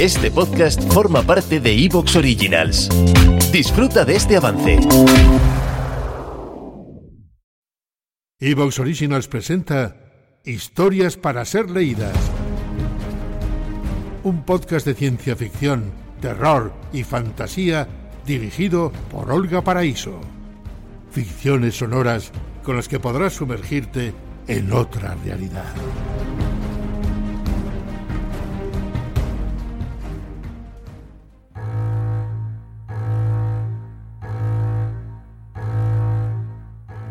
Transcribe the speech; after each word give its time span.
Este 0.00 0.30
podcast 0.30 0.78
forma 0.92 1.22
parte 1.22 1.58
de 1.58 1.72
Evox 1.72 2.16
Originals. 2.16 2.90
Disfruta 3.50 4.04
de 4.04 4.16
este 4.16 4.36
avance. 4.36 4.78
Evox 8.38 8.78
Originals 8.78 9.26
presenta 9.26 9.96
Historias 10.44 11.16
para 11.16 11.46
ser 11.46 11.70
leídas. 11.70 12.14
Un 14.22 14.44
podcast 14.44 14.86
de 14.86 14.92
ciencia 14.92 15.34
ficción, 15.34 15.90
terror 16.20 16.74
y 16.92 17.02
fantasía 17.02 17.88
dirigido 18.26 18.92
por 19.10 19.32
Olga 19.32 19.64
Paraíso. 19.64 20.20
Ficciones 21.10 21.74
sonoras 21.74 22.32
con 22.62 22.76
las 22.76 22.86
que 22.86 23.00
podrás 23.00 23.32
sumergirte 23.32 24.12
en 24.46 24.74
otra 24.74 25.16
realidad. 25.24 25.72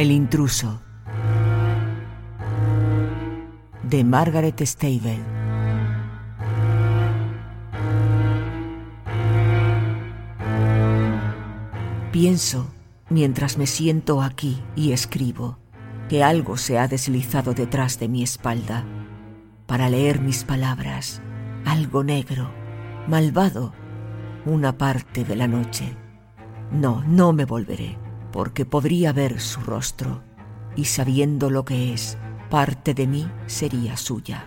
El 0.00 0.12
intruso 0.12 0.80
de 3.82 4.02
Margaret 4.02 4.58
Stable. 4.62 5.18
Pienso, 12.12 12.70
mientras 13.10 13.58
me 13.58 13.66
siento 13.66 14.22
aquí 14.22 14.62
y 14.74 14.92
escribo, 14.92 15.58
que 16.08 16.24
algo 16.24 16.56
se 16.56 16.78
ha 16.78 16.88
deslizado 16.88 17.52
detrás 17.52 18.00
de 18.00 18.08
mi 18.08 18.22
espalda 18.22 18.86
para 19.66 19.90
leer 19.90 20.22
mis 20.22 20.44
palabras, 20.44 21.20
algo 21.66 22.04
negro, 22.04 22.50
malvado, 23.06 23.74
una 24.46 24.78
parte 24.78 25.24
de 25.24 25.36
la 25.36 25.46
noche. 25.46 25.94
No, 26.72 27.04
no 27.06 27.34
me 27.34 27.44
volveré, 27.44 27.98
porque 28.32 28.64
podría 28.64 29.12
ver 29.12 29.40
su 29.40 29.60
rostro, 29.60 30.22
y 30.76 30.84
sabiendo 30.84 31.50
lo 31.50 31.64
que 31.64 31.92
es, 31.92 32.18
parte 32.48 32.94
de 32.94 33.06
mí 33.06 33.30
sería 33.46 33.96
suya. 33.96 34.46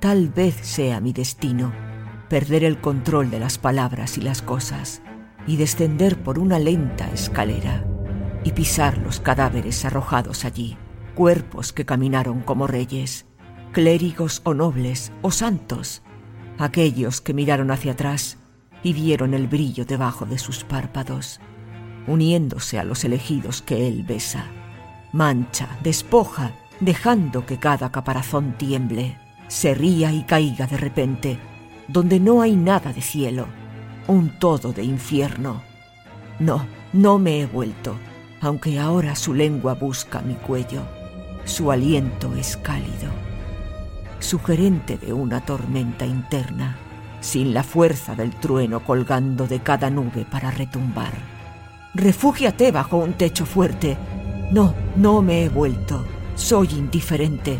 Tal 0.00 0.28
vez 0.28 0.56
sea 0.62 1.00
mi 1.00 1.12
destino 1.12 1.72
perder 2.28 2.64
el 2.64 2.80
control 2.80 3.30
de 3.30 3.38
las 3.38 3.58
palabras 3.58 4.18
y 4.18 4.20
las 4.20 4.42
cosas 4.42 5.02
y 5.46 5.56
descender 5.56 6.22
por 6.22 6.38
una 6.38 6.58
lenta 6.58 7.10
escalera 7.12 7.84
y 8.42 8.52
pisar 8.52 8.98
los 8.98 9.20
cadáveres 9.20 9.84
arrojados 9.84 10.44
allí, 10.44 10.76
cuerpos 11.14 11.72
que 11.72 11.84
caminaron 11.84 12.40
como 12.40 12.66
reyes, 12.66 13.26
clérigos 13.72 14.40
o 14.44 14.52
nobles 14.52 15.12
o 15.22 15.30
santos, 15.30 16.02
aquellos 16.58 17.20
que 17.20 17.34
miraron 17.34 17.70
hacia 17.70 17.92
atrás 17.92 18.38
y 18.82 18.92
vieron 18.92 19.32
el 19.32 19.46
brillo 19.46 19.84
debajo 19.84 20.26
de 20.26 20.38
sus 20.38 20.64
párpados, 20.64 21.40
uniéndose 22.06 22.78
a 22.78 22.84
los 22.84 23.04
elegidos 23.04 23.62
que 23.62 23.86
él 23.88 24.02
besa, 24.02 24.46
mancha, 25.12 25.68
despoja, 25.82 26.52
dejando 26.80 27.46
que 27.46 27.58
cada 27.58 27.90
caparazón 27.90 28.54
tiemble, 28.58 29.16
se 29.48 29.74
ría 29.74 30.12
y 30.12 30.24
caiga 30.24 30.66
de 30.66 30.76
repente, 30.76 31.38
donde 31.88 32.20
no 32.20 32.42
hay 32.42 32.56
nada 32.56 32.92
de 32.92 33.00
cielo, 33.00 33.46
un 34.06 34.38
todo 34.38 34.72
de 34.72 34.84
infierno. 34.84 35.62
No, 36.38 36.66
no 36.92 37.18
me 37.18 37.40
he 37.40 37.46
vuelto, 37.46 37.96
aunque 38.40 38.78
ahora 38.78 39.14
su 39.14 39.34
lengua 39.34 39.74
busca 39.74 40.20
mi 40.20 40.34
cuello. 40.34 40.82
Su 41.44 41.70
aliento 41.70 42.34
es 42.36 42.56
cálido, 42.56 43.12
sugerente 44.18 44.96
de 44.96 45.12
una 45.12 45.44
tormenta 45.44 46.06
interna, 46.06 46.76
sin 47.20 47.54
la 47.54 47.62
fuerza 47.62 48.14
del 48.14 48.34
trueno 48.34 48.82
colgando 48.84 49.46
de 49.46 49.60
cada 49.60 49.90
nube 49.90 50.26
para 50.30 50.50
retumbar. 50.50 51.33
Refúgiate 51.94 52.72
bajo 52.72 52.96
un 52.96 53.12
techo 53.12 53.46
fuerte. 53.46 53.96
No, 54.50 54.74
no 54.96 55.22
me 55.22 55.44
he 55.44 55.48
vuelto. 55.48 56.04
Soy 56.34 56.68
indiferente. 56.72 57.58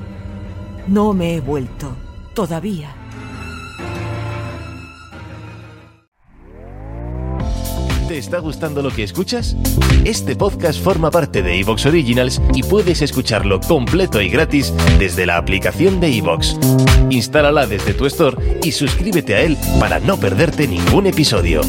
No 0.89 1.13
me 1.15 1.37
he 1.37 1.41
vuelto. 1.41 1.93
Todavía. 2.35 2.97
¿Te 8.09 8.19
está 8.19 8.39
gustando 8.41 8.83
lo 8.83 8.91
que 8.91 9.05
escuchas? 9.05 9.57
Este 10.05 10.35
podcast 10.35 10.83
forma 10.83 11.13
parte 11.13 11.41
de 11.41 11.61
Evox 11.61 11.87
Originals 11.87 12.43
y 12.53 12.65
puedes 12.65 13.03
escucharlo 13.03 13.61
completo 13.61 14.21
y 14.21 14.29
gratis 14.29 14.75
desde 14.99 15.27
la 15.27 15.37
aplicación 15.37 16.01
de 16.01 16.19
Evox. 16.19 16.59
Instálala 17.09 17.67
desde 17.67 17.95
tu 17.95 18.07
store 18.07 18.59
y 18.65 18.73
suscríbete 18.73 19.37
a 19.37 19.43
él 19.43 19.57
para 19.79 20.01
no 20.01 20.17
perderte 20.17 20.67
ningún 20.67 21.07
episodio. 21.07 21.61